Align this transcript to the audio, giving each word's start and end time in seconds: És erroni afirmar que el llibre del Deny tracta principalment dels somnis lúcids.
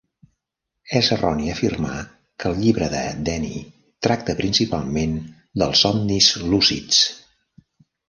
És 0.99 1.09
erroni 1.15 1.51
afirmar 1.55 1.97
que 2.15 2.49
el 2.53 2.57
llibre 2.63 2.89
del 2.95 3.21
Deny 3.29 3.55
tracta 4.09 4.37
principalment 4.43 5.17
dels 5.65 5.87
somnis 5.89 6.35
lúcids. 6.53 7.09